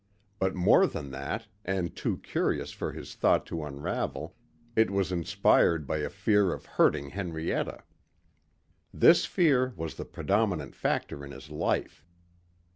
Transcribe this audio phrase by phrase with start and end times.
[0.39, 4.35] But more than that and too curious for his thought to unravel,
[4.75, 7.83] it was inspired by a fear of hurting Henrietta.
[8.91, 12.03] This fear was the predominant factor in his life.